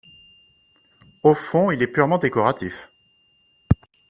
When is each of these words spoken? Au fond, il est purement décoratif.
Au 1.21 1.35
fond, 1.35 1.69
il 1.69 1.83
est 1.83 1.87
purement 1.87 2.17
décoratif. 2.17 2.91